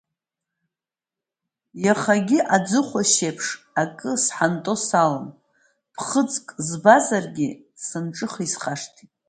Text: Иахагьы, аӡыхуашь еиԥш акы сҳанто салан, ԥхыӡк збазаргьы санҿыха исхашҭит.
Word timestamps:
Иахагьы, 1.83 2.39
аӡыхуашь 2.55 3.17
еиԥш 3.27 3.47
акы 3.81 4.11
сҳанто 4.23 4.73
салан, 4.87 5.27
ԥхыӡк 5.93 6.45
збазаргьы 6.67 7.49
санҿыха 7.85 8.41
исхашҭит. 8.45 9.11